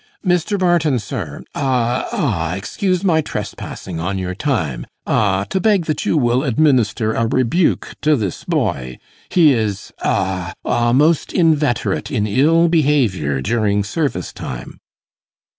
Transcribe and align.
'Mr. 0.25 0.57
Barton, 0.57 0.97
sir 0.97 1.43
aw 1.53 2.07
aw 2.11 2.55
excuse 2.55 3.03
my 3.03 3.21
trespassing 3.21 3.99
on 3.99 4.17
your 4.17 4.33
time 4.33 4.87
aw 5.05 5.43
to 5.43 5.59
beg 5.59 5.85
that 5.85 6.07
you 6.07 6.17
will 6.17 6.41
administer 6.43 7.13
a 7.13 7.27
rebuke 7.27 7.93
to 8.01 8.15
this 8.15 8.43
boy; 8.43 8.97
he 9.29 9.53
is 9.53 9.93
aw 10.03 10.53
aw 10.65 10.91
most 10.91 11.33
inveterate 11.33 12.09
in 12.09 12.25
ill 12.25 12.67
behaviour 12.67 13.41
during 13.43 13.83
service 13.83 14.33
time. 14.33 14.79